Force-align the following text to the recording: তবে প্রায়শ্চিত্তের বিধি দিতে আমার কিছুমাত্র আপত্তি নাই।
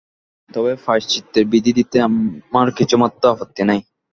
তবে 0.49 0.71
প্রায়শ্চিত্তের 0.83 1.45
বিধি 1.51 1.71
দিতে 1.79 1.97
আমার 2.05 2.67
কিছুমাত্র 2.79 3.23
আপত্তি 3.33 3.61
নাই। 3.69 3.79